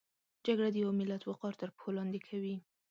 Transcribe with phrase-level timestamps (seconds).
[0.45, 2.55] جګړه د یو ملت وقار تر پښو لاندې کوي